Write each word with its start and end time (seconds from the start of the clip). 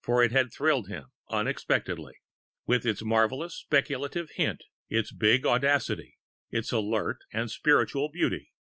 For 0.00 0.22
it 0.22 0.30
had 0.30 0.52
thrilled 0.52 0.86
him 0.86 1.10
inexplicably: 1.28 2.12
with 2.68 2.86
its 2.86 3.02
marvellous 3.02 3.56
speculative 3.58 4.30
hint, 4.36 4.62
its 4.88 5.12
big 5.12 5.44
audacity, 5.44 6.18
its 6.52 6.70
alert 6.70 7.18
and 7.32 7.50
spiritual 7.50 8.08
beauty.... 8.08 8.52